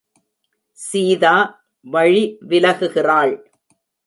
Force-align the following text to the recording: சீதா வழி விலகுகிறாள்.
சீதா 0.79 1.35
வழி 1.85 2.23
விலகுகிறாள். 2.49 3.33